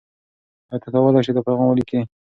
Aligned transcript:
آیا 0.71 0.81
ته 0.83 0.87
کولای 0.93 1.23
شې 1.25 1.31
دا 1.35 1.41
پیغام 1.47 1.67
ولیکې؟ 1.69 1.99